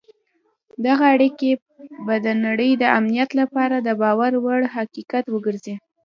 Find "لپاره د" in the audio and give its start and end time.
3.41-3.89